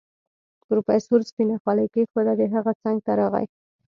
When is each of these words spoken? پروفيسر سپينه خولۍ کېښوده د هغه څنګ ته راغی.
پروفيسر 0.67 1.19
سپينه 1.29 1.55
خولۍ 1.63 1.87
کېښوده 1.93 2.33
د 2.37 2.43
هغه 2.53 2.71
څنګ 2.83 2.97
ته 3.05 3.11
راغی. 3.19 3.45